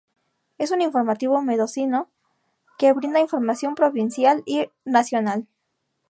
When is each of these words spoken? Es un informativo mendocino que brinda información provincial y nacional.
Es 0.57 0.71
un 0.71 0.81
informativo 0.81 1.39
mendocino 1.43 2.09
que 2.79 2.91
brinda 2.91 3.19
información 3.19 3.75
provincial 3.75 4.41
y 4.47 4.71
nacional. 4.83 5.45